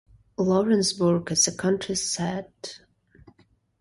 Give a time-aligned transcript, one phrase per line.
[0.39, 2.85] Lawrenceburg is the county seat of Lawrence County.